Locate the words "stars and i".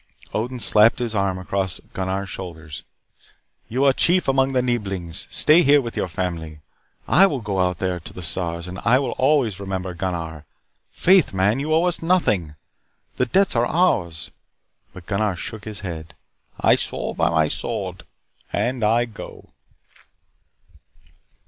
8.23-8.97